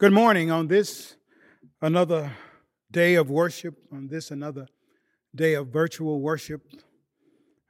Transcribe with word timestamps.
Good 0.00 0.14
morning 0.14 0.50
on 0.50 0.68
this 0.68 1.16
another 1.82 2.32
day 2.90 3.16
of 3.16 3.28
worship, 3.28 3.74
on 3.92 4.08
this 4.08 4.30
another 4.30 4.66
day 5.36 5.52
of 5.52 5.68
virtual 5.68 6.22
worship, 6.22 6.62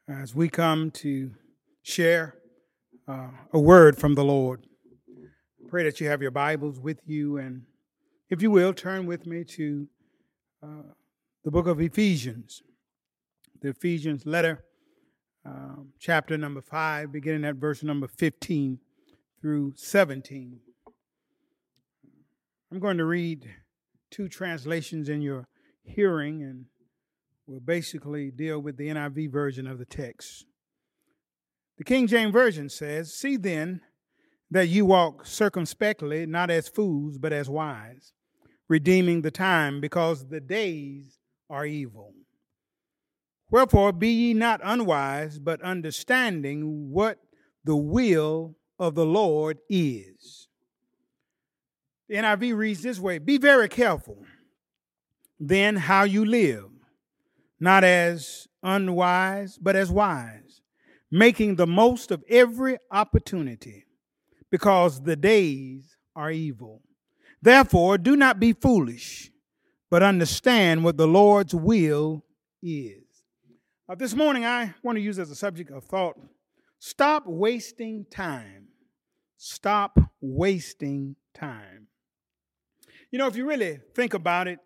as 0.08 0.32
we 0.32 0.48
come 0.48 0.92
to 0.92 1.32
share 1.82 2.36
uh, 3.08 3.30
a 3.52 3.58
word 3.58 3.98
from 3.98 4.14
the 4.14 4.22
Lord. 4.22 4.64
Pray 5.66 5.82
that 5.82 6.00
you 6.00 6.06
have 6.06 6.22
your 6.22 6.30
Bibles 6.30 6.78
with 6.78 7.00
you, 7.04 7.38
and 7.38 7.62
if 8.28 8.40
you 8.40 8.52
will, 8.52 8.72
turn 8.74 9.06
with 9.06 9.26
me 9.26 9.42
to 9.42 9.88
uh, 10.62 10.92
the 11.42 11.50
book 11.50 11.66
of 11.66 11.80
Ephesians, 11.80 12.62
the 13.60 13.70
Ephesians 13.70 14.24
letter, 14.24 14.62
um, 15.44 15.88
chapter 15.98 16.38
number 16.38 16.60
5, 16.60 17.10
beginning 17.10 17.44
at 17.44 17.56
verse 17.56 17.82
number 17.82 18.06
15 18.06 18.78
through 19.42 19.72
17. 19.74 20.60
I'm 22.72 22.78
going 22.78 22.98
to 22.98 23.04
read 23.04 23.50
two 24.12 24.28
translations 24.28 25.08
in 25.08 25.22
your 25.22 25.48
hearing, 25.82 26.42
and 26.42 26.66
we'll 27.46 27.58
basically 27.58 28.30
deal 28.30 28.60
with 28.60 28.76
the 28.76 28.88
NIV 28.88 29.32
version 29.32 29.66
of 29.66 29.78
the 29.78 29.84
text. 29.84 30.46
The 31.78 31.84
King 31.84 32.06
James 32.06 32.32
Version 32.32 32.68
says, 32.68 33.12
See 33.12 33.36
then 33.36 33.80
that 34.52 34.68
you 34.68 34.84
walk 34.84 35.26
circumspectly, 35.26 36.26
not 36.26 36.48
as 36.48 36.68
fools, 36.68 37.18
but 37.18 37.32
as 37.32 37.48
wise, 37.48 38.12
redeeming 38.68 39.22
the 39.22 39.32
time, 39.32 39.80
because 39.80 40.28
the 40.28 40.40
days 40.40 41.18
are 41.48 41.66
evil. 41.66 42.14
Wherefore, 43.50 43.92
be 43.92 44.10
ye 44.10 44.34
not 44.34 44.60
unwise, 44.62 45.40
but 45.40 45.60
understanding 45.62 46.90
what 46.92 47.18
the 47.64 47.76
will 47.76 48.54
of 48.78 48.94
the 48.94 49.06
Lord 49.06 49.58
is. 49.68 50.46
The 52.10 52.16
NIV 52.16 52.56
reads 52.56 52.82
this 52.82 52.98
way 52.98 53.18
Be 53.18 53.38
very 53.38 53.68
careful 53.68 54.18
then 55.38 55.76
how 55.76 56.02
you 56.02 56.24
live, 56.24 56.68
not 57.60 57.84
as 57.84 58.48
unwise, 58.64 59.56
but 59.58 59.76
as 59.76 59.92
wise, 59.92 60.60
making 61.08 61.54
the 61.54 61.68
most 61.68 62.10
of 62.10 62.24
every 62.28 62.78
opportunity, 62.90 63.86
because 64.50 65.00
the 65.00 65.14
days 65.14 65.96
are 66.16 66.32
evil. 66.32 66.82
Therefore, 67.40 67.96
do 67.96 68.16
not 68.16 68.40
be 68.40 68.54
foolish, 68.54 69.30
but 69.88 70.02
understand 70.02 70.82
what 70.82 70.96
the 70.96 71.06
Lord's 71.06 71.54
will 71.54 72.24
is. 72.60 73.04
Uh, 73.88 73.94
this 73.94 74.16
morning, 74.16 74.44
I 74.44 74.74
want 74.82 74.96
to 74.96 75.02
use 75.02 75.20
as 75.20 75.30
a 75.30 75.36
subject 75.36 75.70
of 75.70 75.84
thought 75.84 76.16
stop 76.80 77.22
wasting 77.24 78.04
time. 78.10 78.66
Stop 79.36 79.96
wasting 80.20 81.14
time. 81.32 81.79
You 83.10 83.18
know, 83.18 83.26
if 83.26 83.36
you 83.36 83.46
really 83.46 83.80
think 83.94 84.14
about 84.14 84.46
it, 84.46 84.58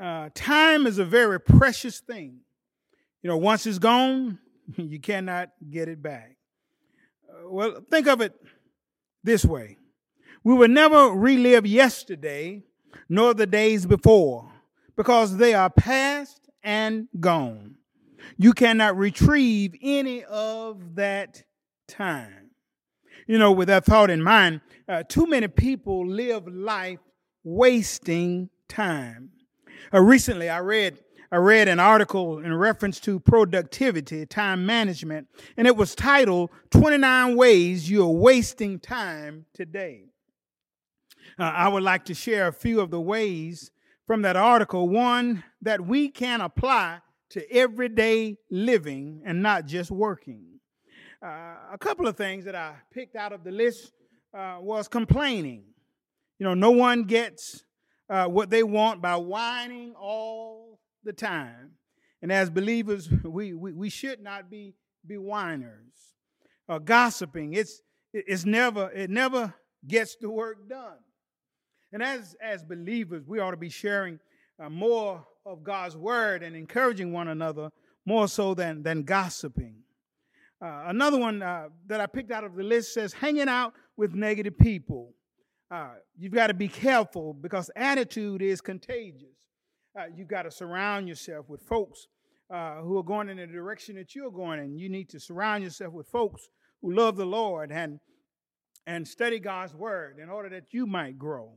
uh, 0.00 0.30
time 0.34 0.86
is 0.86 0.98
a 0.98 1.04
very 1.04 1.40
precious 1.40 2.00
thing. 2.00 2.40
You 3.22 3.28
know, 3.28 3.36
once 3.36 3.66
it's 3.66 3.78
gone, 3.78 4.38
you 4.76 5.00
cannot 5.00 5.50
get 5.70 5.88
it 5.88 6.02
back. 6.02 6.36
Uh, 7.28 7.48
well, 7.48 7.84
think 7.90 8.06
of 8.06 8.20
it 8.20 8.34
this 9.24 9.44
way 9.44 9.76
we 10.44 10.54
will 10.54 10.68
never 10.68 11.08
relive 11.08 11.66
yesterday 11.66 12.62
nor 13.08 13.34
the 13.34 13.46
days 13.46 13.84
before 13.86 14.50
because 14.96 15.36
they 15.36 15.52
are 15.52 15.68
past 15.68 16.48
and 16.62 17.08
gone. 17.20 17.76
You 18.36 18.52
cannot 18.52 18.96
retrieve 18.96 19.74
any 19.82 20.24
of 20.24 20.94
that 20.94 21.42
time. 21.86 22.50
You 23.26 23.38
know, 23.38 23.52
with 23.52 23.68
that 23.68 23.84
thought 23.84 24.10
in 24.10 24.22
mind, 24.22 24.60
uh, 24.88 25.02
too 25.02 25.26
many 25.26 25.48
people 25.48 26.06
live 26.06 26.48
life 26.48 27.00
wasting 27.44 28.50
time. 28.68 29.30
Uh, 29.92 30.00
recently, 30.00 30.48
I 30.48 30.58
read 30.58 30.98
I 31.30 31.36
read 31.36 31.68
an 31.68 31.78
article 31.78 32.38
in 32.38 32.54
reference 32.54 32.98
to 33.00 33.20
productivity, 33.20 34.24
time 34.24 34.64
management, 34.64 35.28
and 35.58 35.66
it 35.66 35.76
was 35.76 35.94
titled 35.94 36.48
29 36.70 37.36
Ways 37.36 37.90
You're 37.90 38.08
Wasting 38.08 38.80
Time 38.80 39.44
Today. 39.52 40.04
Uh, 41.38 41.42
I 41.42 41.68
would 41.68 41.82
like 41.82 42.06
to 42.06 42.14
share 42.14 42.48
a 42.48 42.52
few 42.52 42.80
of 42.80 42.90
the 42.90 43.00
ways 43.00 43.70
from 44.06 44.22
that 44.22 44.36
article, 44.36 44.88
one 44.88 45.44
that 45.60 45.82
we 45.82 46.08
can 46.08 46.40
apply 46.40 47.00
to 47.30 47.52
everyday 47.52 48.38
living 48.50 49.20
and 49.26 49.42
not 49.42 49.66
just 49.66 49.90
working. 49.90 50.44
Uh, 51.22 51.56
a 51.72 51.78
couple 51.78 52.06
of 52.06 52.16
things 52.16 52.46
that 52.46 52.54
I 52.54 52.74
picked 52.90 53.16
out 53.16 53.34
of 53.34 53.44
the 53.44 53.50
list 53.50 53.92
uh, 54.32 54.56
was 54.60 54.88
complaining. 54.88 55.64
You 56.38 56.46
know, 56.46 56.54
no 56.54 56.70
one 56.70 57.04
gets 57.04 57.64
uh, 58.08 58.26
what 58.26 58.50
they 58.50 58.62
want 58.62 59.02
by 59.02 59.16
whining 59.16 59.94
all 59.94 60.78
the 61.04 61.12
time. 61.12 61.72
And 62.22 62.32
as 62.32 62.50
believers, 62.50 63.08
we, 63.24 63.54
we, 63.54 63.72
we 63.72 63.90
should 63.90 64.22
not 64.22 64.50
be, 64.50 64.74
be 65.06 65.16
whiners. 65.16 66.14
Uh, 66.68 66.78
gossiping, 66.78 67.54
it's, 67.54 67.80
it's 68.12 68.44
never, 68.44 68.90
it 68.90 69.10
never 69.10 69.54
gets 69.86 70.16
the 70.16 70.30
work 70.30 70.68
done. 70.68 70.98
And 71.92 72.02
as, 72.02 72.36
as 72.42 72.62
believers, 72.62 73.24
we 73.26 73.38
ought 73.38 73.52
to 73.52 73.56
be 73.56 73.70
sharing 73.70 74.20
uh, 74.62 74.68
more 74.68 75.26
of 75.46 75.64
God's 75.64 75.96
word 75.96 76.42
and 76.42 76.54
encouraging 76.54 77.12
one 77.12 77.28
another 77.28 77.70
more 78.04 78.28
so 78.28 78.54
than, 78.54 78.82
than 78.82 79.02
gossiping. 79.02 79.76
Uh, 80.60 80.84
another 80.86 81.18
one 81.18 81.40
uh, 81.40 81.68
that 81.86 82.00
I 82.00 82.06
picked 82.06 82.30
out 82.30 82.44
of 82.44 82.56
the 82.56 82.62
list 82.62 82.92
says 82.92 83.12
hanging 83.12 83.48
out 83.48 83.72
with 83.96 84.14
negative 84.14 84.58
people. 84.58 85.14
Uh, 85.70 85.90
you've 86.16 86.32
got 86.32 86.46
to 86.46 86.54
be 86.54 86.68
careful 86.68 87.34
because 87.34 87.70
attitude 87.76 88.40
is 88.40 88.60
contagious. 88.60 89.36
Uh, 89.98 90.04
you've 90.14 90.28
got 90.28 90.42
to 90.42 90.50
surround 90.50 91.08
yourself 91.08 91.48
with 91.48 91.60
folks 91.62 92.06
uh, 92.50 92.76
who 92.76 92.96
are 92.98 93.02
going 93.02 93.28
in 93.28 93.36
the 93.36 93.46
direction 93.46 93.96
that 93.96 94.14
you're 94.14 94.30
going 94.30 94.60
in. 94.60 94.78
You 94.78 94.88
need 94.88 95.10
to 95.10 95.20
surround 95.20 95.64
yourself 95.64 95.92
with 95.92 96.08
folks 96.08 96.48
who 96.80 96.94
love 96.94 97.16
the 97.16 97.26
Lord 97.26 97.70
and, 97.70 98.00
and 98.86 99.06
study 99.06 99.38
God's 99.38 99.74
word 99.74 100.18
in 100.22 100.30
order 100.30 100.48
that 100.50 100.72
you 100.72 100.86
might 100.86 101.18
grow. 101.18 101.52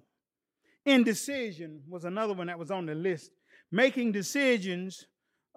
Indecision 0.86 1.82
was 1.88 2.04
another 2.04 2.34
one 2.34 2.48
that 2.48 2.60
was 2.60 2.72
on 2.72 2.86
the 2.86 2.96
list. 2.96 3.32
Making 3.72 4.12
decisions 4.12 5.06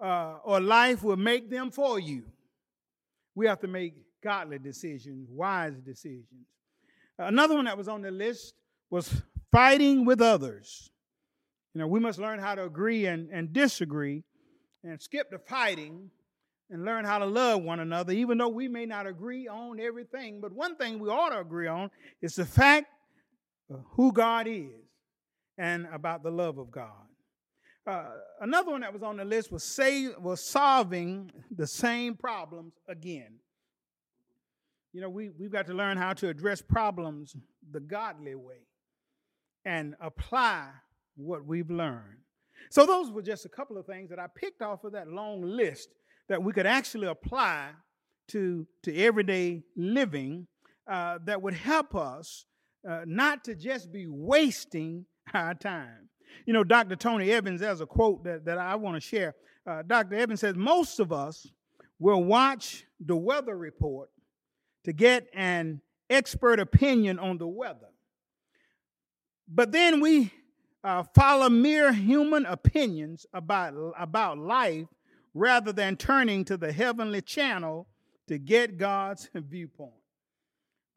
uh, 0.01 0.37
or 0.43 0.61
life 0.61 1.03
will 1.03 1.17
make 1.17 1.49
them 1.49 1.71
for 1.71 1.99
you. 1.99 2.23
We 3.33 3.47
have 3.47 3.59
to 3.61 3.67
make 3.67 3.95
godly 4.23 4.59
decisions, 4.59 5.27
wise 5.29 5.73
decisions. 5.85 6.47
Another 7.17 7.55
one 7.55 7.65
that 7.65 7.77
was 7.77 7.87
on 7.87 8.01
the 8.01 8.11
list 8.11 8.53
was 8.89 9.21
fighting 9.51 10.05
with 10.05 10.21
others. 10.21 10.89
You 11.73 11.79
know, 11.79 11.87
we 11.87 11.99
must 11.99 12.19
learn 12.19 12.39
how 12.39 12.55
to 12.55 12.63
agree 12.63 13.05
and, 13.05 13.29
and 13.31 13.51
disagree 13.51 14.23
and 14.83 15.01
skip 15.01 15.29
the 15.29 15.39
fighting 15.39 16.09
and 16.69 16.83
learn 16.83 17.05
how 17.05 17.19
to 17.19 17.25
love 17.25 17.61
one 17.61 17.79
another, 17.79 18.13
even 18.13 18.37
though 18.37 18.49
we 18.49 18.67
may 18.67 18.85
not 18.85 19.05
agree 19.05 19.47
on 19.47 19.79
everything. 19.79 20.41
But 20.41 20.51
one 20.53 20.75
thing 20.75 20.99
we 20.99 21.09
ought 21.09 21.29
to 21.29 21.39
agree 21.39 21.67
on 21.67 21.91
is 22.21 22.35
the 22.35 22.45
fact 22.45 22.87
of 23.69 23.83
who 23.91 24.11
God 24.11 24.47
is 24.47 24.71
and 25.57 25.87
about 25.93 26.23
the 26.23 26.31
love 26.31 26.57
of 26.57 26.71
God. 26.71 26.91
Uh, 27.87 28.09
another 28.41 28.71
one 28.71 28.81
that 28.81 28.91
was 28.91 29.03
on 29.03 29.17
the 29.17 29.25
list 29.25 29.51
was, 29.51 29.63
say, 29.63 30.09
was 30.19 30.43
solving 30.43 31.31
the 31.55 31.67
same 31.67 32.15
problems 32.15 32.73
again. 32.87 33.35
You 34.95 35.01
know, 35.01 35.09
we, 35.09 35.29
we've 35.37 35.51
got 35.51 35.67
to 35.67 35.73
learn 35.73 35.97
how 35.97 36.13
to 36.13 36.29
address 36.29 36.61
problems 36.61 37.35
the 37.69 37.81
godly 37.81 38.33
way 38.33 38.61
and 39.65 39.93
apply 39.99 40.69
what 41.17 41.45
we've 41.45 41.69
learned. 41.69 42.19
So, 42.69 42.85
those 42.85 43.11
were 43.11 43.21
just 43.21 43.45
a 43.45 43.49
couple 43.49 43.77
of 43.77 43.85
things 43.85 44.09
that 44.09 44.19
I 44.19 44.27
picked 44.33 44.61
off 44.61 44.85
of 44.85 44.93
that 44.93 45.09
long 45.09 45.41
list 45.41 45.89
that 46.29 46.41
we 46.41 46.53
could 46.53 46.65
actually 46.65 47.07
apply 47.07 47.71
to, 48.29 48.65
to 48.83 48.95
everyday 48.95 49.63
living 49.75 50.47
uh, 50.89 51.19
that 51.25 51.41
would 51.41 51.55
help 51.55 51.93
us 51.93 52.45
uh, 52.89 53.01
not 53.05 53.43
to 53.43 53.53
just 53.53 53.91
be 53.91 54.07
wasting 54.07 55.05
our 55.33 55.55
time. 55.55 56.07
You 56.45 56.53
know, 56.53 56.63
Dr. 56.63 56.95
Tony 56.95 57.31
Evans 57.31 57.59
has 57.59 57.81
a 57.81 57.85
quote 57.85 58.23
that, 58.23 58.45
that 58.45 58.59
I 58.59 58.75
want 58.75 58.95
to 58.95 59.01
share. 59.01 59.35
Uh, 59.69 59.81
Dr. 59.85 60.15
Evans 60.15 60.39
says, 60.39 60.55
Most 60.55 61.01
of 61.01 61.11
us 61.11 61.45
will 61.99 62.23
watch 62.23 62.85
the 63.05 63.17
weather 63.17 63.57
report 63.57 64.09
to 64.85 64.93
get 64.93 65.27
an 65.33 65.81
expert 66.09 66.59
opinion 66.59 67.19
on 67.19 67.37
the 67.37 67.47
weather. 67.47 67.89
But 69.47 69.71
then 69.71 69.99
we 69.99 70.31
uh, 70.83 71.03
follow 71.15 71.49
mere 71.49 71.91
human 71.91 72.45
opinions 72.45 73.25
about, 73.33 73.73
about 73.97 74.37
life 74.37 74.87
rather 75.33 75.73
than 75.73 75.97
turning 75.97 76.45
to 76.45 76.57
the 76.57 76.71
heavenly 76.71 77.21
channel 77.21 77.87
to 78.27 78.37
get 78.37 78.77
God's 78.77 79.29
viewpoint. 79.35 79.91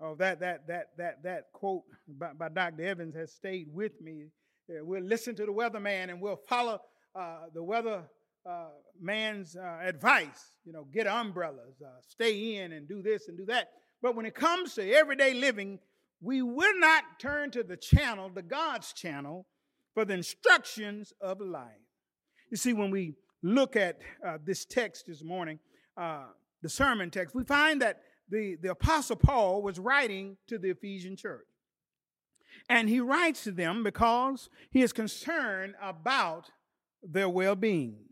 Oh, 0.00 0.14
that 0.14 0.38
that 0.38 0.69
that 0.69 0.90
that 0.96 1.23
that 1.25 1.52
quote 1.52 1.82
by, 2.06 2.32
by 2.32 2.49
Dr. 2.49 2.85
Evans 2.85 3.17
has 3.17 3.32
stayed 3.32 3.67
with 3.73 4.00
me. 4.00 4.26
We'll 4.69 5.02
listen 5.02 5.35
to 5.35 5.44
the 5.44 5.52
weatherman 5.52 6.11
and 6.11 6.20
we'll 6.20 6.40
follow 6.49 6.81
uh, 7.17 7.46
the 7.52 7.62
weather 7.62 8.05
uh, 8.48 8.68
man's 9.00 9.56
uh, 9.56 9.78
advice. 9.82 10.52
You 10.64 10.72
know, 10.72 10.86
get 10.92 11.06
umbrellas, 11.06 11.82
uh, 11.84 12.00
stay 12.08 12.56
in, 12.56 12.72
and 12.72 12.88
do 12.88 13.02
this 13.02 13.28
and 13.28 13.36
do 13.36 13.44
that. 13.46 13.70
But 14.00 14.14
when 14.14 14.26
it 14.26 14.34
comes 14.34 14.74
to 14.74 14.92
everyday 14.92 15.34
living, 15.34 15.78
we 16.20 16.42
will 16.42 16.78
not 16.78 17.04
turn 17.18 17.50
to 17.52 17.62
the 17.62 17.76
channel, 17.76 18.30
the 18.32 18.42
God's 18.42 18.92
channel, 18.92 19.46
for 19.94 20.04
the 20.04 20.14
instructions 20.14 21.12
of 21.20 21.40
life. 21.40 21.66
You 22.50 22.56
see, 22.56 22.72
when 22.72 22.90
we 22.90 23.14
look 23.42 23.76
at 23.76 23.98
uh, 24.26 24.38
this 24.44 24.64
text 24.64 25.06
this 25.06 25.22
morning, 25.22 25.58
uh, 25.96 26.26
the 26.62 26.68
sermon 26.68 27.10
text, 27.10 27.34
we 27.34 27.44
find 27.44 27.82
that 27.82 28.00
the, 28.28 28.56
the 28.60 28.70
Apostle 28.70 29.16
Paul 29.16 29.62
was 29.62 29.78
writing 29.78 30.36
to 30.48 30.58
the 30.58 30.70
Ephesian 30.70 31.16
church. 31.16 31.46
And 32.68 32.88
he 32.88 33.00
writes 33.00 33.44
to 33.44 33.52
them 33.52 33.82
because 33.82 34.48
he 34.70 34.82
is 34.82 34.92
concerned 34.92 35.74
about 35.80 36.50
their 37.02 37.28
well 37.28 37.54
being. 37.54 38.07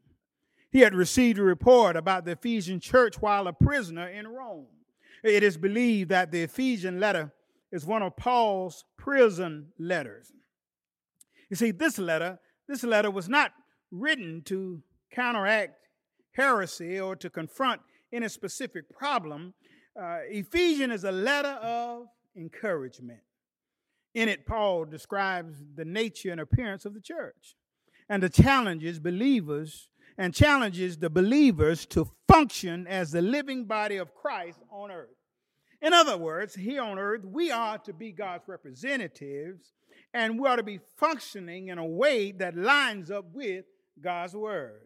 He 0.77 0.83
had 0.83 0.95
received 0.95 1.39
a 1.39 1.43
report 1.43 1.97
about 1.97 2.27
the 2.27 2.33
Ephesian 2.33 2.81
church 2.81 3.23
while 3.23 3.49
a 3.49 3.53
prisoner 3.55 4.09
in 4.09 4.29
Rome. 4.29 4.67
It 5.25 5.43
is 5.43 5.57
believed 5.57 6.11
that 6.11 6.31
the 6.31 6.43
Ephesian 6.43 7.01
letter 7.01 7.33
is 7.73 7.87
one 7.87 8.03
of 8.03 8.15
Paul's 8.19 8.85
prison 8.99 9.69
letters. 9.79 10.35
You 11.49 11.57
see, 11.57 11.71
this 11.71 11.99
letter, 11.99 12.39
this 12.69 12.85
letter 12.85 13.11
was 13.11 13.27
not 13.27 13.53
written 13.91 14.43
to 14.49 14.83
counteract 15.11 15.77
heresy 16.33 17.01
or 17.01 17.17
to 17.17 17.31
confront 17.31 17.81
any 18.13 18.29
specific 18.29 18.91
problem. 18.91 19.55
Uh, 19.99 20.19
Ephesians 20.29 20.93
is 20.93 21.05
a 21.05 21.11
letter 21.11 21.57
of 21.63 22.09
encouragement. 22.37 23.21
In 24.13 24.29
it, 24.29 24.45
Paul 24.45 24.85
describes 24.85 25.57
the 25.75 25.87
nature 25.87 26.33
and 26.33 26.41
appearance 26.43 26.85
of 26.85 26.93
the 26.93 27.01
church 27.01 27.57
and 28.11 28.23
the 28.23 28.29
challenges 28.29 28.99
believers 28.99 29.89
and 30.19 30.35
challenges 30.35 30.99
the 30.99 31.11
believers 31.11 31.87
to 31.87 32.11
function 32.27 32.87
as 32.87 33.11
the 33.11 33.23
living 33.23 33.65
body 33.65 33.97
of 33.97 34.15
Christ 34.15 34.59
on 34.71 34.91
earth. 34.91 35.09
In 35.83 35.93
other 35.93 36.17
words, 36.17 36.55
here 36.55 36.83
on 36.83 36.99
earth, 36.99 37.25
we 37.25 37.51
are 37.51 37.79
to 37.79 37.93
be 37.93 38.13
God's 38.13 38.49
representatives 38.49 39.73
and 40.15 40.41
we 40.41 40.49
are 40.49 40.57
to 40.57 40.63
be 40.63 40.81
functioning 40.97 41.69
in 41.69 41.79
a 41.79 41.85
way 41.85 42.33
that 42.33 42.57
lines 42.57 43.11
up 43.11 43.27
with 43.33 43.67
God's 44.01 44.35
word. 44.35 44.81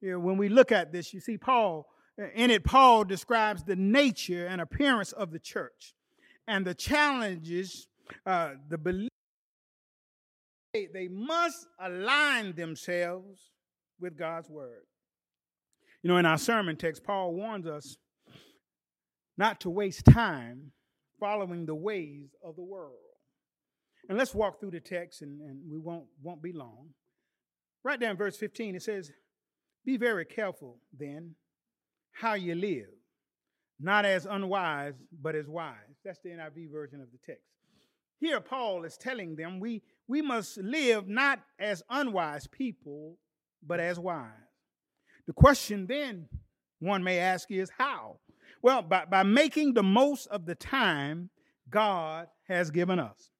You 0.00 0.12
know, 0.12 0.18
when 0.18 0.36
we 0.36 0.48
look 0.48 0.72
at 0.72 0.92
this, 0.92 1.14
you 1.14 1.20
see 1.20 1.38
Paul, 1.38 1.86
in 2.34 2.50
it, 2.50 2.64
Paul 2.64 3.04
describes 3.04 3.62
the 3.62 3.76
nature 3.76 4.46
and 4.46 4.60
appearance 4.60 5.12
of 5.12 5.30
the 5.30 5.38
church 5.38 5.94
and 6.46 6.66
the 6.66 6.74
challenges 6.74 7.86
uh, 8.26 8.52
the 8.68 8.78
believers 8.78 9.08
they 10.72 11.08
must 11.08 11.66
align 11.80 12.54
themselves 12.54 13.40
with 14.00 14.18
God's 14.18 14.48
word. 14.48 14.82
You 16.02 16.08
know, 16.08 16.16
in 16.16 16.26
our 16.26 16.38
sermon 16.38 16.76
text, 16.76 17.04
Paul 17.04 17.34
warns 17.34 17.66
us 17.66 17.96
not 19.36 19.60
to 19.60 19.70
waste 19.70 20.04
time 20.04 20.72
following 21.18 21.66
the 21.66 21.74
ways 21.74 22.30
of 22.44 22.56
the 22.56 22.62
world. 22.62 22.94
And 24.08 24.16
let's 24.16 24.34
walk 24.34 24.60
through 24.60 24.70
the 24.70 24.80
text, 24.80 25.22
and, 25.22 25.40
and 25.40 25.60
we 25.70 25.78
won't, 25.78 26.06
won't 26.22 26.42
be 26.42 26.52
long. 26.52 26.88
Right 27.84 28.00
down 28.00 28.16
verse 28.16 28.36
15, 28.36 28.76
it 28.76 28.82
says, 28.82 29.12
Be 29.84 29.96
very 29.96 30.24
careful 30.24 30.78
then 30.96 31.34
how 32.12 32.34
you 32.34 32.54
live, 32.54 32.88
not 33.78 34.04
as 34.04 34.26
unwise, 34.26 34.94
but 35.20 35.34
as 35.34 35.46
wise. 35.46 35.74
That's 36.04 36.20
the 36.20 36.30
NIV 36.30 36.72
version 36.72 37.00
of 37.00 37.08
the 37.12 37.18
text. 37.24 37.44
Here, 38.18 38.40
Paul 38.40 38.84
is 38.84 38.96
telling 38.96 39.36
them 39.36 39.60
we, 39.60 39.82
we 40.08 40.22
must 40.22 40.58
live 40.58 41.06
not 41.06 41.40
as 41.58 41.82
unwise 41.88 42.46
people, 42.48 43.16
but 43.66 43.80
as 43.80 43.98
wise. 43.98 44.30
The 45.26 45.32
question 45.32 45.86
then 45.86 46.28
one 46.80 47.02
may 47.04 47.18
ask 47.18 47.50
is 47.50 47.70
how? 47.76 48.18
Well, 48.62 48.82
by, 48.82 49.04
by 49.04 49.22
making 49.22 49.74
the 49.74 49.82
most 49.82 50.26
of 50.28 50.46
the 50.46 50.54
time 50.54 51.30
God 51.70 52.28
has 52.48 52.70
given 52.70 52.98
us. 52.98 53.30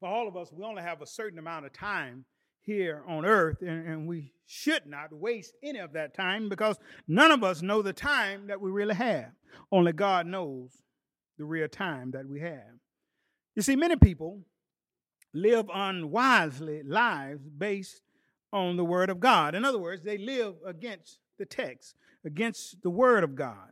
For 0.00 0.08
all 0.08 0.28
of 0.28 0.36
us, 0.36 0.52
we 0.52 0.64
only 0.64 0.82
have 0.82 1.02
a 1.02 1.06
certain 1.06 1.38
amount 1.38 1.66
of 1.66 1.72
time 1.72 2.24
here 2.60 3.02
on 3.06 3.24
earth, 3.24 3.62
and, 3.62 3.86
and, 3.86 4.08
we 4.08 4.32
should 4.46 4.86
not 4.86 5.12
waste 5.12 5.54
any 5.62 5.78
of 5.78 5.92
that 5.92 6.14
time 6.14 6.48
because 6.48 6.76
none 7.06 7.30
of 7.30 7.44
us 7.44 7.62
know 7.62 7.80
the 7.80 7.92
time 7.92 8.48
that 8.48 8.60
we 8.60 8.70
really 8.70 8.94
have. 8.94 9.30
Only 9.70 9.92
God 9.92 10.26
knows 10.26 10.70
the 11.38 11.44
real 11.44 11.68
time 11.68 12.10
that 12.10 12.28
we 12.28 12.40
have. 12.40 12.74
You 13.54 13.62
see, 13.62 13.76
many 13.76 13.94
people 13.96 14.40
live 15.32 15.66
unwisely 15.72 16.82
lives 16.82 17.48
based 17.56 18.02
on 18.56 18.76
the 18.76 18.84
Word 18.84 19.10
of 19.10 19.20
God. 19.20 19.54
In 19.54 19.64
other 19.64 19.78
words, 19.78 20.02
they 20.02 20.16
live 20.16 20.54
against 20.64 21.18
the 21.38 21.44
text, 21.44 21.94
against 22.24 22.82
the 22.82 22.90
Word 22.90 23.22
of 23.22 23.34
God. 23.34 23.70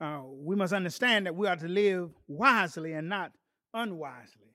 Uh, 0.00 0.22
we 0.24 0.54
must 0.54 0.72
understand 0.72 1.26
that 1.26 1.34
we 1.34 1.48
are 1.48 1.56
to 1.56 1.68
live 1.68 2.10
wisely 2.28 2.92
and 2.92 3.08
not 3.08 3.32
unwisely. 3.72 4.52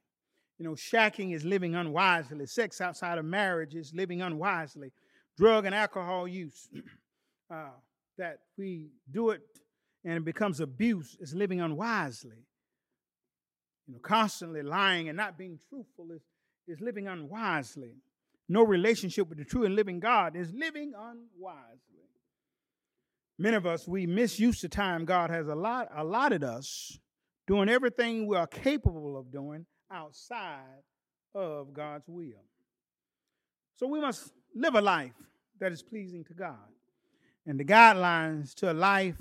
You 0.57 0.65
know, 0.65 0.75
shacking 0.75 1.33
is 1.33 1.43
living 1.43 1.75
unwisely. 1.75 2.45
Sex 2.45 2.79
outside 2.79 3.17
of 3.17 3.25
marriage 3.25 3.75
is 3.75 3.93
living 3.93 4.21
unwisely. 4.21 4.91
Drug 5.37 5.65
and 5.65 5.75
alcohol 5.75 6.27
use, 6.27 6.69
uh, 7.53 7.71
that 8.17 8.39
we 8.57 8.89
do 9.11 9.31
it 9.31 9.41
and 10.05 10.13
it 10.13 10.25
becomes 10.25 10.61
abuse, 10.61 11.17
is 11.19 11.33
living 11.33 11.59
unwisely. 11.59 12.45
You 13.87 13.95
know, 13.95 13.99
constantly 14.01 14.61
lying 14.61 15.09
and 15.09 15.17
not 15.17 15.37
being 15.37 15.59
truthful 15.69 16.11
is, 16.11 16.21
is 16.67 16.79
living 16.79 17.07
unwisely. 17.07 17.95
No 18.49 18.63
relationship 18.63 19.29
with 19.29 19.37
the 19.37 19.45
true 19.45 19.63
and 19.63 19.75
living 19.75 19.99
God 19.99 20.35
is 20.35 20.51
living 20.51 20.93
unwisely. 20.97 22.09
Many 23.37 23.55
of 23.55 23.65
us, 23.65 23.87
we 23.87 24.07
misuse 24.07 24.59
the 24.59 24.67
time 24.67 25.05
God 25.05 25.29
has 25.29 25.47
allot, 25.47 25.87
allotted 25.95 26.43
us 26.43 26.97
doing 27.47 27.69
everything 27.69 28.27
we 28.27 28.35
are 28.35 28.47
capable 28.47 29.17
of 29.17 29.31
doing 29.31 29.65
outside 29.91 30.83
of 31.33 31.73
God's 31.73 32.07
will. 32.07 32.43
So 33.77 33.87
we 33.87 34.01
must 34.01 34.33
live 34.55 34.75
a 34.75 34.81
life 34.81 35.13
that 35.59 35.71
is 35.71 35.83
pleasing 35.83 36.23
to 36.25 36.33
God. 36.33 36.57
And 37.45 37.59
the 37.59 37.65
guidelines 37.65 38.53
to 38.55 38.71
a 38.71 38.73
life 38.73 39.15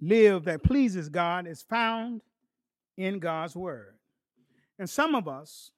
lived 0.00 0.44
that 0.44 0.62
pleases 0.62 1.08
God 1.08 1.46
is 1.46 1.62
found 1.62 2.22
in 2.96 3.18
God's 3.18 3.56
Word. 3.56 3.94
And 4.78 4.90
some 4.90 5.14
of 5.14 5.26
us, 5.26 5.70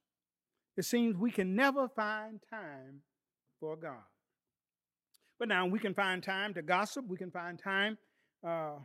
it 0.80 0.86
seems 0.86 1.14
we 1.14 1.30
can 1.30 1.54
never 1.54 1.90
find 1.90 2.40
time 2.48 3.02
for 3.60 3.76
God. 3.76 4.02
But 5.38 5.48
now 5.48 5.66
we 5.66 5.78
can 5.78 5.92
find 5.92 6.22
time 6.22 6.54
to 6.54 6.62
gossip. 6.62 7.04
We 7.06 7.18
can 7.18 7.30
find 7.30 7.58
time 7.58 7.98
uh, 8.42 8.76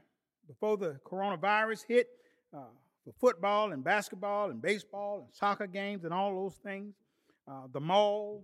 before 0.46 0.76
the 0.76 1.00
coronavirus 1.10 1.86
hit 1.88 2.08
uh, 2.54 2.68
for 3.06 3.14
football 3.18 3.72
and 3.72 3.82
basketball 3.82 4.52
and 4.52 4.62
baseball 4.62 5.22
and 5.24 5.34
soccer 5.34 5.68
games 5.68 6.04
and 6.04 6.14
all 6.14 6.36
those 6.36 6.56
things. 6.56 6.96
Uh, 7.50 7.68
the 7.72 7.80
mall. 7.80 8.44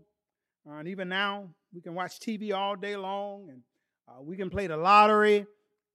Uh, 0.65 0.75
and 0.75 0.87
even 0.87 1.09
now, 1.09 1.49
we 1.73 1.81
can 1.81 1.93
watch 1.93 2.21
TV 2.21 2.53
all 2.53 2.77
day 2.77 2.95
long 2.95 3.49
and 3.49 3.61
uh, 4.07 4.21
we 4.21 4.37
can 4.37 4.49
play 4.49 4.67
the 4.67 4.77
lottery 4.77 5.45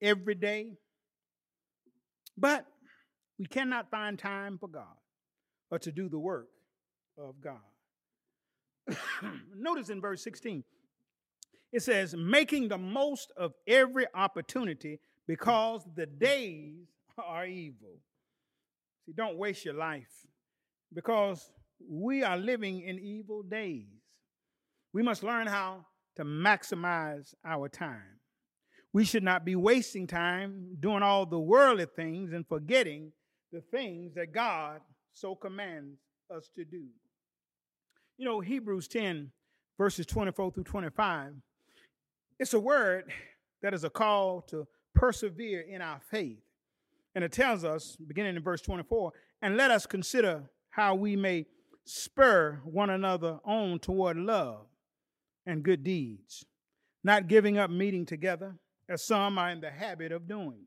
every 0.03 0.35
day. 0.35 0.75
But 2.37 2.67
we 3.39 3.47
cannot 3.47 3.91
find 3.91 4.19
time 4.19 4.59
for 4.59 4.69
God 4.69 4.99
or 5.71 5.79
to 5.79 5.91
do 5.91 6.11
the 6.11 6.19
work 6.19 6.49
of 7.19 7.35
God. 7.41 7.59
Notice 9.57 9.91
in 9.91 10.01
verse 10.01 10.23
16, 10.23 10.63
it 11.73 11.83
says, 11.83 12.15
making 12.17 12.69
the 12.69 12.79
most 12.79 13.33
of 13.37 13.53
every 13.67 14.07
opportunity 14.15 15.01
because 15.27 15.85
the 15.95 16.07
days 16.07 16.87
are 17.19 17.47
evil. 17.47 17.99
See, 19.05 19.13
don't 19.13 19.37
waste 19.37 19.65
your 19.65 19.75
life 19.75 20.27
because 20.93 21.51
we 21.89 22.23
are 22.23 22.37
living 22.37 22.81
in 22.83 22.99
evil 22.99 23.43
days. 23.43 23.89
We 24.93 25.03
must 25.03 25.23
learn 25.23 25.47
how 25.47 25.85
to 26.17 26.25
maximize 26.25 27.35
our 27.45 27.69
time. 27.69 28.21
We 28.93 29.05
should 29.05 29.23
not 29.23 29.45
be 29.45 29.57
wasting 29.57 30.07
time 30.07 30.77
doing 30.81 31.03
all 31.03 31.27
the 31.27 31.39
worldly 31.39 31.87
things 31.95 32.33
and 32.33 32.47
forgetting 32.47 33.13
the 33.53 33.61
things 33.61 34.15
that 34.15 34.33
God 34.33 34.81
so 35.13 35.35
commands 35.35 35.99
us 36.35 36.49
to 36.57 36.65
do. 36.65 36.85
You 38.19 38.25
know, 38.25 38.41
Hebrews 38.41 38.89
10, 38.89 39.31
verses 39.77 40.07
24 40.07 40.53
through 40.53 40.65
25, 40.65 41.35
it's 42.39 42.55
a 42.55 42.61
word 42.61 43.13
that 43.63 43.75
is 43.75 43.85
a 43.85 43.91
call 43.91 44.41
to 44.43 44.67
persevere 44.95 45.61
in 45.61 45.83
our 45.83 46.01
faith. 46.11 46.41
And 47.15 47.23
it 47.23 47.33
tells 47.33 47.65
us, 47.65 47.97
beginning 47.97 48.37
in 48.37 48.43
verse 48.43 48.63
24, 48.63 49.13
and 49.43 49.57
let 49.57 49.71
us 49.71 49.87
consider 49.87 50.45
how 50.71 50.95
we 50.95 51.15
may 51.15 51.47
spur 51.85 52.61
one 52.65 52.91
another 52.91 53.39
on 53.45 53.79
toward 53.79 54.17
love 54.17 54.67
and 55.45 55.63
good 55.63 55.85
deeds, 55.85 56.45
not 57.05 57.29
giving 57.29 57.59
up 57.59 57.71
meeting 57.71 58.07
together, 58.07 58.57
as 58.89 59.05
some 59.05 59.39
are 59.39 59.51
in 59.51 59.61
the 59.61 59.71
habit 59.71 60.13
of 60.13 60.27
doing, 60.27 60.67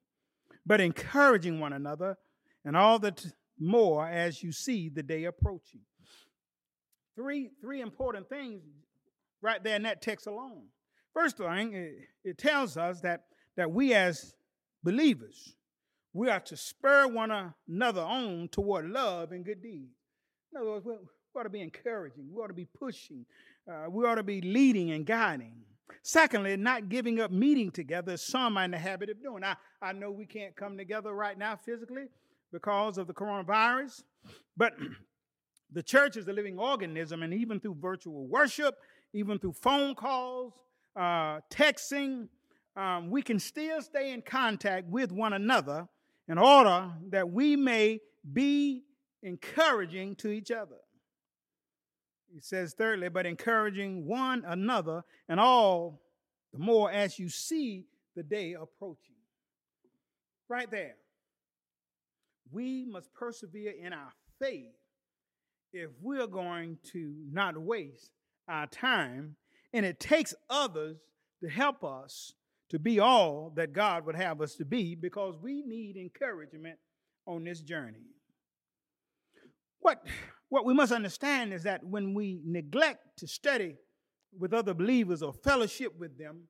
but 0.66 0.82
encouraging 0.82 1.60
one 1.60 1.74
another, 1.74 2.16
and 2.64 2.78
all 2.78 3.00
the 3.00 3.12
t- 3.12 3.30
more 3.60 4.08
as 4.08 4.44
you 4.44 4.52
see 4.52 4.90
the 4.90 5.04
day 5.04 5.26
approaching. 5.26 5.82
Three, 7.20 7.50
three 7.60 7.82
important 7.82 8.30
things 8.30 8.62
right 9.42 9.62
there 9.62 9.76
in 9.76 9.84
that 9.84 10.02
text 10.02 10.26
alone. 10.26 10.64
First 11.14 11.38
thing, 11.38 11.74
it, 11.74 11.94
it 12.24 12.38
tells 12.38 12.78
us 12.78 13.02
that, 13.02 13.26
that 13.58 13.70
we 13.70 13.94
as 13.94 14.34
believers, 14.84 15.56
we 16.14 16.30
are 16.30 16.40
to 16.40 16.56
spur 16.56 17.08
one 17.08 17.54
another 17.68 18.02
on 18.02 18.48
toward 18.54 18.90
love 18.90 19.34
and 19.34 19.44
good 19.44 19.62
deeds. 19.62 19.98
In 20.54 20.62
other 20.62 20.70
words, 20.70 20.86
we 20.86 20.94
ought 21.38 21.44
to 21.44 21.50
be 21.50 21.62
encouraging, 21.62 22.30
we 22.34 22.42
ought 22.42 22.48
to 22.48 22.54
be 22.54 22.70
pushing, 22.80 23.26
uh, 23.70 23.90
we 23.90 24.06
ought 24.06 24.16
to 24.16 24.24
be 24.24 24.40
leading 24.40 24.92
and 24.92 25.06
guiding. 25.06 25.58
Secondly, 26.02 26.56
not 26.56 26.88
giving 26.88 27.20
up 27.20 27.32
meeting 27.32 27.70
together, 27.70 28.16
some 28.16 28.56
are 28.58 28.64
in 28.64 28.72
the 28.72 28.78
habit 28.78 29.10
of 29.10 29.22
doing. 29.22 29.44
I, 29.44 29.58
I 29.82 29.92
know 29.92 30.10
we 30.10 30.26
can't 30.26 30.56
come 30.56 30.78
together 30.78 31.14
right 31.14 31.38
now 31.38 31.58
physically 31.58 32.06
because 32.54 32.98
of 32.98 33.08
the 33.08 33.14
coronavirus, 33.14 34.04
but 34.56 34.72
the 35.72 35.84
church 35.84 36.18
is 36.18 36.28
a 36.28 36.34
living 36.34 36.58
organism, 36.58 37.24
and 37.24 37.34
even 37.34 37.60
through 37.60 37.78
virtual 37.80 38.26
worship, 38.28 38.76
even 39.14 39.40
through 39.40 39.54
phone 39.54 39.96
calls, 39.96 40.54
uh, 40.96 41.40
texting, 41.52 42.28
um, 42.76 43.10
we 43.10 43.22
can 43.22 43.40
still 43.40 43.82
stay 43.82 44.12
in 44.12 44.22
contact 44.22 44.88
with 44.88 45.12
one 45.12 45.34
another 45.34 45.88
in 46.28 46.38
order 46.38 46.92
that 47.10 47.30
we 47.30 47.56
may 47.56 48.00
be 48.34 48.84
encouraging 49.24 50.16
to 50.16 50.30
each 50.30 50.52
other. 50.52 50.78
He 52.34 52.40
says, 52.40 52.74
thirdly, 52.74 53.10
but 53.10 53.26
encouraging 53.26 54.06
one 54.06 54.44
another, 54.46 55.04
and 55.28 55.40
all 55.40 56.02
the 56.54 56.60
more 56.60 56.92
as 56.92 57.18
you 57.18 57.30
see 57.30 57.86
the 58.16 58.24
day 58.24 58.54
approaching. 58.54 59.16
Right 60.48 60.70
there. 60.70 60.96
We 62.52 62.86
must 62.86 63.14
persevere 63.14 63.74
in 63.80 63.94
our 63.94 64.12
faith 64.40 64.74
if 65.74 65.90
we're 66.02 66.28
going 66.28 66.78
to 66.92 67.14
not 67.32 67.58
waste 67.58 68.12
our 68.48 68.68
time, 68.68 69.36
and 69.74 69.86
it 69.86 70.00
takes 70.00 70.34
others 70.50 70.98
to 71.42 71.50
help 71.50 71.84
us 71.84 72.34
to 72.70 72.80
be 72.80 73.00
all 73.00 73.52
that 73.56 73.74
God 73.74 74.06
would 74.06 74.16
have 74.16 74.42
us 74.42 74.56
to 74.56 74.66
be 74.66 74.96
because 74.96 75.36
we 75.42 75.64
need 75.64 75.98
encouragement 75.98 76.78
on 77.26 77.44
this 77.44 77.62
journey. 77.62 78.06
What, 79.80 80.06
what 80.50 80.66
we 80.66 80.74
must 80.74 80.92
understand 80.92 81.54
is 81.54 81.64
that 81.64 81.84
when 81.84 82.14
we 82.14 82.42
neglect 82.44 83.18
to 83.18 83.28
study 83.28 83.76
with 84.38 84.54
other 84.54 84.74
believers 84.74 85.24
or 85.24 85.34
fellowship 85.34 85.94
with 85.98 86.18
them, 86.18 86.42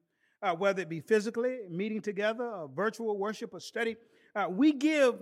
uh, 0.42 0.56
whether 0.56 0.82
it 0.82 0.90
be 0.90 1.02
physically, 1.02 1.60
meeting 1.70 2.02
together, 2.02 2.46
or 2.46 2.70
virtual 2.74 3.18
worship, 3.18 3.54
or 3.54 3.60
study, 3.60 3.96
uh, 4.36 4.48
we 4.50 4.72
give 4.72 5.16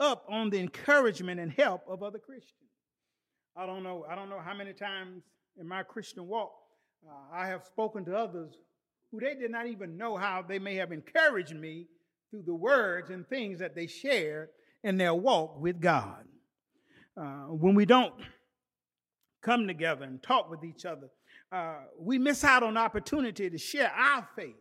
up 0.00 0.26
on 0.30 0.50
the 0.50 0.58
encouragement 0.58 1.40
and 1.40 1.52
help 1.52 1.82
of 1.88 2.02
other 2.02 2.18
Christians. 2.18 2.71
I 3.56 3.66
don't 3.66 3.82
know. 3.82 4.04
I 4.08 4.14
don't 4.14 4.30
know 4.30 4.40
how 4.40 4.54
many 4.54 4.72
times 4.72 5.24
in 5.60 5.68
my 5.68 5.82
Christian 5.82 6.26
walk 6.26 6.52
uh, 7.06 7.36
I 7.36 7.46
have 7.48 7.64
spoken 7.64 8.04
to 8.06 8.16
others 8.16 8.54
who 9.10 9.20
they 9.20 9.34
did 9.34 9.50
not 9.50 9.66
even 9.66 9.96
know 9.96 10.16
how 10.16 10.42
they 10.46 10.58
may 10.58 10.76
have 10.76 10.92
encouraged 10.92 11.54
me 11.54 11.86
through 12.30 12.42
the 12.46 12.54
words 12.54 13.10
and 13.10 13.28
things 13.28 13.58
that 13.58 13.74
they 13.74 13.86
shared 13.86 14.48
in 14.82 14.96
their 14.96 15.14
walk 15.14 15.60
with 15.60 15.80
God. 15.80 16.24
Uh, 17.16 17.48
when 17.48 17.74
we 17.74 17.84
don't 17.84 18.14
come 19.42 19.66
together 19.66 20.04
and 20.04 20.22
talk 20.22 20.50
with 20.50 20.64
each 20.64 20.86
other, 20.86 21.10
uh, 21.50 21.80
we 21.98 22.18
miss 22.18 22.42
out 22.42 22.62
on 22.62 22.78
opportunity 22.78 23.50
to 23.50 23.58
share 23.58 23.92
our 23.92 24.26
faith 24.34 24.54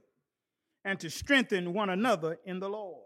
and 0.83 0.99
to 0.99 1.09
strengthen 1.09 1.73
one 1.73 1.89
another 1.89 2.37
in 2.45 2.59
the 2.59 2.67
Lord. 2.67 3.05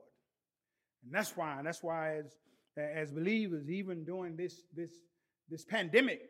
And 1.03 1.13
that's 1.13 1.37
why, 1.37 1.59
that's 1.63 1.83
why 1.83 2.17
as, 2.17 2.35
as 2.77 3.11
believers, 3.11 3.69
even 3.69 4.03
during 4.03 4.35
this, 4.35 4.63
this, 4.75 4.89
this 5.49 5.65
pandemic, 5.65 6.21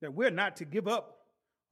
that 0.00 0.12
we're 0.12 0.30
not 0.30 0.56
to 0.56 0.64
give 0.64 0.88
up 0.88 1.18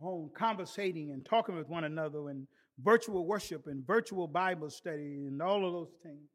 on 0.01 0.31
conversating 0.37 1.11
and 1.13 1.25
talking 1.25 1.57
with 1.57 1.69
one 1.69 1.85
another 1.85 2.29
and 2.29 2.47
virtual 2.83 3.27
worship 3.27 3.67
and 3.67 3.87
virtual 3.87 4.27
Bible 4.27 4.71
study 4.71 5.27
and 5.27 5.41
all 5.41 5.67
of 5.67 5.73
those 5.73 5.93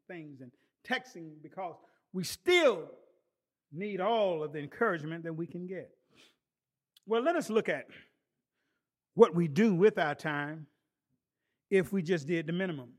things 0.07 0.41
and 0.41 0.51
texting 0.87 1.31
because 1.43 1.75
we 2.13 2.23
still 2.23 2.89
need 3.71 4.01
all 4.01 4.43
of 4.43 4.53
the 4.53 4.59
encouragement 4.59 5.23
that 5.23 5.33
we 5.33 5.45
can 5.45 5.67
get. 5.67 5.89
Well, 7.05 7.21
let 7.21 7.35
us 7.35 7.49
look 7.49 7.69
at 7.69 7.85
what 9.15 9.35
we 9.35 9.47
do 9.47 9.75
with 9.75 9.97
our 9.97 10.15
time 10.15 10.67
if 11.69 11.91
we 11.91 12.01
just 12.01 12.27
did 12.27 12.47
the 12.47 12.53
minimum. 12.53 12.89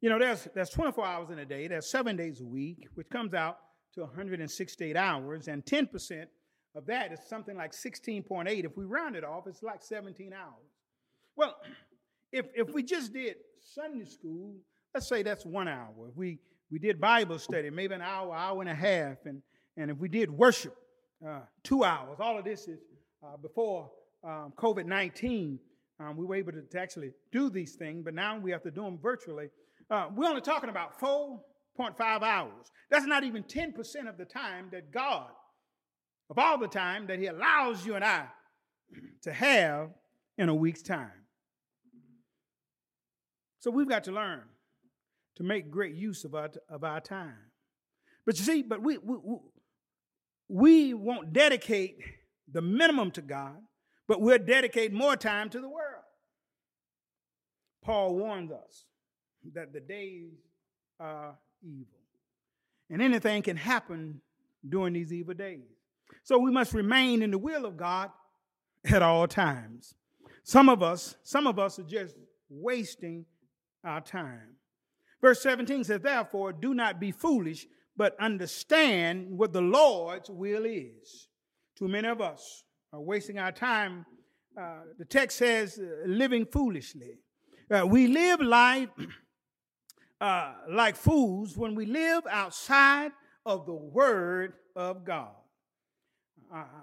You 0.00 0.10
know, 0.10 0.18
there's, 0.18 0.48
there's 0.54 0.70
24 0.70 1.06
hours 1.06 1.30
in 1.30 1.38
a 1.38 1.44
day, 1.44 1.68
there's 1.68 1.90
seven 1.90 2.16
days 2.16 2.40
a 2.40 2.44
week, 2.44 2.88
which 2.94 3.08
comes 3.08 3.34
out 3.34 3.58
to 3.94 4.00
168 4.00 4.96
hours, 4.96 5.48
and 5.48 5.64
10% 5.64 6.26
of 6.74 6.86
that 6.86 7.12
is 7.12 7.20
something 7.28 7.56
like 7.56 7.72
16.8. 7.72 8.64
If 8.64 8.76
we 8.76 8.84
round 8.84 9.16
it 9.16 9.24
off, 9.24 9.46
it's 9.46 9.62
like 9.62 9.82
17 9.82 10.32
hours. 10.32 10.70
Well, 11.36 11.56
if, 12.32 12.46
if 12.54 12.72
we 12.72 12.82
just 12.82 13.12
did 13.12 13.36
Sunday 13.60 14.04
school, 14.04 14.54
let's 14.94 15.06
say 15.06 15.22
that's 15.22 15.44
one 15.44 15.68
hour. 15.68 16.08
If 16.08 16.16
we, 16.16 16.38
we 16.70 16.78
did 16.78 17.00
Bible 17.00 17.38
study, 17.38 17.70
maybe 17.70 17.94
an 17.94 18.02
hour, 18.02 18.34
hour 18.34 18.60
and 18.60 18.70
a 18.70 18.74
half, 18.74 19.18
and, 19.26 19.42
and 19.76 19.90
if 19.90 19.98
we 19.98 20.08
did 20.08 20.30
worship, 20.30 20.76
uh, 21.26 21.40
two 21.62 21.84
hours, 21.84 22.16
all 22.18 22.38
of 22.38 22.44
this 22.44 22.66
is 22.66 22.80
uh, 23.22 23.36
before 23.36 23.90
um, 24.24 24.52
COVID 24.56 24.86
19. 24.86 25.58
Um, 26.00 26.16
we 26.16 26.24
were 26.24 26.34
able 26.34 26.52
to, 26.52 26.62
to, 26.62 26.80
actually 26.80 27.12
do 27.30 27.48
these 27.48 27.76
things, 27.76 28.02
but 28.04 28.14
now 28.14 28.36
we 28.38 28.50
have 28.50 28.62
to 28.62 28.70
do 28.70 28.82
them 28.82 28.98
virtually. 29.00 29.50
Uh, 29.88 30.08
we're 30.14 30.28
only 30.28 30.40
talking 30.40 30.70
about 30.70 30.98
4.5 31.78 32.22
hours. 32.22 32.70
That's 32.90 33.06
not 33.06 33.24
even 33.24 33.42
10% 33.42 34.08
of 34.08 34.18
the 34.18 34.24
time 34.24 34.68
that 34.72 34.92
God, 34.92 35.30
of 36.30 36.38
all 36.38 36.58
the 36.58 36.68
time 36.68 37.06
that 37.06 37.18
He 37.18 37.26
allows 37.26 37.86
you 37.86 37.94
and 37.94 38.04
I 38.04 38.26
to 39.22 39.32
have 39.32 39.90
in 40.38 40.48
a 40.48 40.54
week's 40.54 40.82
time. 40.82 41.10
So 43.60 43.70
we've 43.70 43.88
got 43.88 44.04
to 44.04 44.12
learn 44.12 44.42
to 45.36 45.42
make 45.42 45.70
great 45.70 45.94
use 45.94 46.24
of 46.24 46.34
our, 46.34 46.50
of 46.68 46.84
our 46.84 47.00
time. 47.00 47.36
But 48.26 48.38
you 48.38 48.44
see, 48.44 48.62
but 48.62 48.82
we, 48.82 48.98
we, 48.98 49.16
we 50.48 50.94
won't 50.94 51.32
dedicate 51.32 51.98
the 52.50 52.60
minimum 52.60 53.10
to 53.12 53.22
God, 53.22 53.56
but 54.06 54.20
we'll 54.20 54.38
dedicate 54.38 54.92
more 54.92 55.16
time 55.16 55.48
to 55.50 55.60
the 55.60 55.68
world. 55.68 56.02
Paul 57.84 58.14
warns 58.14 58.52
us 58.52 58.84
that 59.54 59.72
the 59.72 59.80
days 59.80 60.32
are 61.00 61.36
evil. 61.62 61.98
And 62.90 63.00
anything 63.00 63.42
can 63.42 63.56
happen 63.56 64.20
during 64.68 64.94
these 64.94 65.12
evil 65.12 65.34
days. 65.34 65.60
So 66.24 66.38
we 66.38 66.50
must 66.50 66.72
remain 66.74 67.22
in 67.22 67.30
the 67.30 67.38
will 67.38 67.64
of 67.64 67.76
God 67.76 68.10
at 68.84 69.02
all 69.02 69.26
times. 69.26 69.94
Some 70.44 70.68
of 70.68 70.82
us, 70.82 71.16
some 71.22 71.46
of 71.46 71.58
us 71.58 71.78
are 71.78 71.84
just 71.84 72.16
wasting 72.48 73.24
our 73.84 74.00
time. 74.00 74.56
Verse 75.20 75.40
17 75.42 75.84
says, 75.84 76.00
Therefore, 76.00 76.52
do 76.52 76.74
not 76.74 77.00
be 77.00 77.12
foolish, 77.12 77.66
but 77.96 78.16
understand 78.20 79.26
what 79.30 79.52
the 79.52 79.60
Lord's 79.60 80.28
will 80.28 80.64
is. 80.64 81.28
Too 81.76 81.88
many 81.88 82.08
of 82.08 82.20
us 82.20 82.64
are 82.92 83.00
wasting 83.00 83.38
our 83.38 83.52
time. 83.52 84.04
Uh, 84.60 84.80
the 84.98 85.04
text 85.04 85.38
says, 85.38 85.78
uh, 85.78 86.06
living 86.06 86.44
foolishly. 86.44 87.18
Uh, 87.70 87.86
we 87.86 88.06
live 88.06 88.40
life 88.40 88.90
uh, 90.22 90.52
like 90.70 90.94
fools 90.94 91.58
when 91.58 91.74
we 91.74 91.84
live 91.84 92.22
outside 92.30 93.10
of 93.44 93.66
the 93.66 93.74
Word 93.74 94.52
of 94.76 95.04
God. 95.04 95.34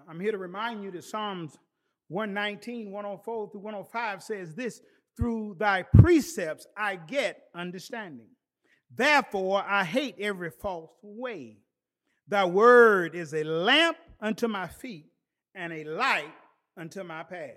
I'm 0.10 0.19
here 0.19 0.34
to 0.34 0.38
remind 0.38 0.84
you 0.84 0.91
that 0.91 1.05
Psalms 1.05 1.58
119, 2.10 2.91
104 2.91 3.51
through 3.51 3.62
105 3.62 4.24
says 4.24 4.55
this 4.55 4.81
through 5.15 5.55
thy 5.58 5.84
precepts 5.84 6.67
I 6.75 6.98
get 6.98 7.43
understanding. 7.55 8.27
Therefore, 8.93 9.63
I 9.65 9.86
hate 9.86 10.15
every 10.19 10.50
false 10.50 10.91
way. 11.01 11.60
Thy 12.27 12.46
word 12.46 13.15
is 13.15 13.34
a 13.34 13.43
lamp 13.43 13.98
unto 14.19 14.48
my 14.48 14.67
feet 14.67 15.05
and 15.55 15.72
a 15.72 15.86
light 15.86 16.34
unto 16.75 17.03
my 17.03 17.24
path. 17.24 17.51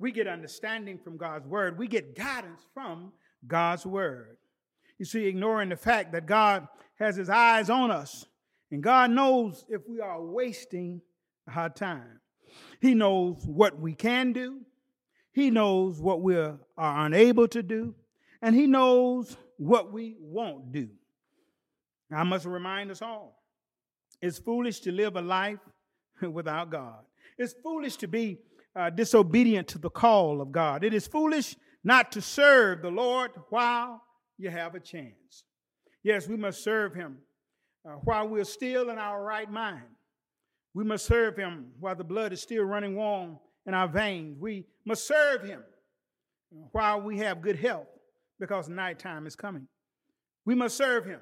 We 0.00 0.10
get 0.10 0.26
understanding 0.26 0.98
from 0.98 1.16
God's 1.16 1.46
word, 1.46 1.78
we 1.78 1.86
get 1.86 2.16
guidance 2.16 2.62
from 2.74 3.12
God's 3.46 3.86
word. 3.86 4.38
You 4.98 5.04
see, 5.04 5.26
ignoring 5.26 5.70
the 5.70 5.76
fact 5.76 6.12
that 6.12 6.26
God 6.26 6.68
has 6.98 7.16
his 7.16 7.28
eyes 7.28 7.70
on 7.70 7.90
us 7.90 8.26
and 8.70 8.82
God 8.82 9.10
knows 9.10 9.64
if 9.68 9.82
we 9.88 10.00
are 10.00 10.22
wasting 10.22 11.00
our 11.54 11.68
time. 11.68 12.20
He 12.80 12.94
knows 12.94 13.42
what 13.46 13.78
we 13.78 13.94
can 13.94 14.32
do, 14.32 14.60
he 15.34 15.50
knows 15.50 16.00
what 16.00 16.22
we 16.22 16.36
are 16.36 16.58
unable 16.78 17.48
to 17.48 17.62
do, 17.62 17.94
and 18.40 18.54
He 18.54 18.68
knows 18.68 19.36
what 19.56 19.92
we 19.92 20.16
won't 20.20 20.70
do. 20.70 20.88
I 22.12 22.22
must 22.22 22.46
remind 22.46 22.92
us 22.92 23.02
all 23.02 23.42
it's 24.22 24.38
foolish 24.38 24.80
to 24.80 24.92
live 24.92 25.16
a 25.16 25.22
life 25.22 25.58
without 26.22 26.70
God. 26.70 27.00
It's 27.36 27.54
foolish 27.64 27.96
to 27.96 28.06
be 28.06 28.38
uh, 28.76 28.90
disobedient 28.90 29.66
to 29.68 29.78
the 29.78 29.90
call 29.90 30.40
of 30.40 30.52
God. 30.52 30.84
It 30.84 30.94
is 30.94 31.06
foolish 31.08 31.56
not 31.82 32.12
to 32.12 32.20
serve 32.20 32.82
the 32.82 32.90
Lord 32.90 33.32
while 33.50 34.02
you 34.38 34.50
have 34.50 34.74
a 34.74 34.80
chance. 34.80 35.44
Yes, 36.02 36.28
we 36.28 36.36
must 36.36 36.62
serve 36.62 36.94
Him 36.94 37.18
uh, 37.88 37.92
while 38.04 38.28
we're 38.28 38.44
still 38.44 38.90
in 38.90 38.98
our 38.98 39.22
right 39.22 39.50
mind. 39.50 39.84
We 40.74 40.84
must 40.84 41.06
serve 41.06 41.36
Him 41.36 41.68
while 41.78 41.94
the 41.94 42.04
blood 42.04 42.32
is 42.32 42.42
still 42.42 42.64
running 42.64 42.96
warm 42.96 43.38
in 43.66 43.74
our 43.74 43.88
veins. 43.88 44.36
We 44.38 44.66
must 44.84 45.06
serve 45.06 45.42
Him 45.42 45.62
while 46.72 47.00
we 47.00 47.18
have 47.18 47.40
good 47.40 47.58
health 47.58 47.86
because 48.38 48.68
nighttime 48.68 49.26
is 49.26 49.36
coming. 49.36 49.66
We 50.44 50.54
must 50.54 50.76
serve 50.76 51.06
Him 51.06 51.20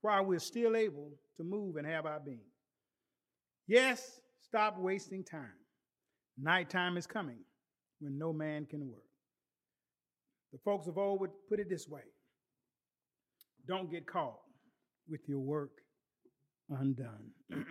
while 0.00 0.24
we're 0.24 0.38
still 0.38 0.76
able 0.76 1.12
to 1.36 1.44
move 1.44 1.76
and 1.76 1.86
have 1.86 2.06
our 2.06 2.20
being. 2.20 2.40
Yes, 3.68 4.20
stop 4.42 4.78
wasting 4.78 5.24
time. 5.24 5.54
Nighttime 6.40 6.96
is 6.96 7.06
coming 7.06 7.38
when 8.00 8.18
no 8.18 8.32
man 8.32 8.66
can 8.66 8.88
work. 8.88 9.04
The 10.52 10.58
folks 10.64 10.86
of 10.86 10.98
old 10.98 11.20
would 11.20 11.30
put 11.48 11.60
it 11.60 11.68
this 11.68 11.88
way 11.88 12.02
don't 13.66 13.90
get 13.90 14.06
caught 14.06 14.40
with 15.08 15.28
your 15.28 15.40
work 15.40 15.70
undone. 16.68 17.30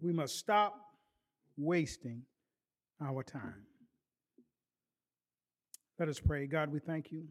we 0.00 0.12
must 0.12 0.38
stop 0.38 0.74
wasting 1.56 2.22
our 3.02 3.22
time. 3.22 3.66
Let 5.98 6.08
us 6.08 6.20
pray. 6.20 6.46
God, 6.46 6.72
we 6.72 6.78
thank 6.78 7.12
you 7.12 7.24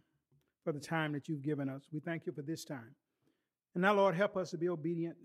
for 0.63 0.73
the 0.73 0.79
time 0.79 1.13
that 1.13 1.27
you've 1.27 1.41
given 1.41 1.69
us. 1.69 1.83
We 1.91 1.99
thank 1.99 2.25
you 2.25 2.33
for 2.33 2.41
this 2.41 2.65
time. 2.65 2.95
And 3.73 3.81
now, 3.81 3.93
Lord, 3.93 4.15
help 4.15 4.37
us 4.37 4.51
to 4.51 4.57
be 4.57 4.69
obedient 4.69 5.15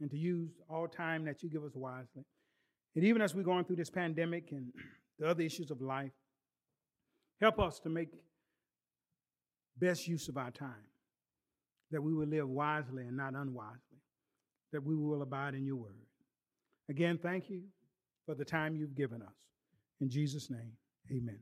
and 0.00 0.10
to 0.10 0.16
use 0.16 0.50
all 0.68 0.88
time 0.88 1.24
that 1.26 1.42
you 1.42 1.50
give 1.50 1.62
us 1.62 1.72
wisely. 1.74 2.24
And 2.96 3.04
even 3.04 3.22
as 3.22 3.34
we're 3.34 3.42
going 3.42 3.64
through 3.64 3.76
this 3.76 3.90
pandemic 3.90 4.50
and 4.50 4.72
the 5.18 5.28
other 5.28 5.42
issues 5.42 5.70
of 5.70 5.80
life, 5.80 6.10
help 7.42 7.58
us 7.58 7.80
to 7.80 7.88
make 7.88 8.08
best 9.76 10.06
use 10.06 10.28
of 10.28 10.36
our 10.36 10.52
time, 10.52 10.86
that 11.90 12.00
we 12.00 12.14
will 12.14 12.26
live 12.26 12.48
wisely 12.48 13.02
and 13.02 13.16
not 13.16 13.34
unwisely, 13.34 13.98
that 14.72 14.82
we 14.82 14.94
will 14.94 15.22
abide 15.22 15.54
in 15.54 15.66
your 15.66 15.76
word. 15.76 16.06
Again, 16.88 17.18
thank 17.20 17.50
you 17.50 17.62
for 18.24 18.36
the 18.36 18.44
time 18.44 18.76
you've 18.76 18.94
given 18.94 19.20
us. 19.22 19.34
In 20.00 20.08
Jesus' 20.08 20.50
name, 20.50 20.72
amen. 21.10 21.40